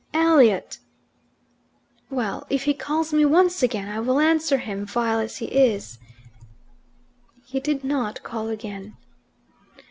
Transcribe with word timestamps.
"Elliot!" 0.15 0.79
"Well, 2.09 2.47
if 2.49 2.63
he 2.63 2.73
calls 2.73 3.13
me 3.13 3.23
once 3.23 3.61
again, 3.61 3.87
I 3.87 3.99
will 3.99 4.19
answer 4.19 4.57
him, 4.57 4.83
vile 4.83 5.19
as 5.19 5.37
he 5.37 5.45
is." 5.45 5.99
He 7.45 7.59
did 7.59 7.83
not 7.83 8.23
call 8.23 8.47
again. 8.49 8.97